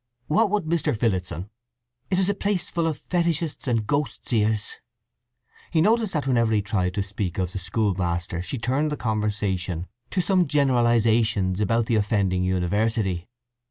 [0.25, 0.97] "What would Mr.
[0.97, 1.51] Phillotson—"
[2.09, 4.77] "It is a place full of fetishists and ghost seers!"
[5.69, 9.85] He noticed that whenever he tried to speak of the schoolmaster she turned the conversation
[10.09, 13.29] to some generalizations about the offending university.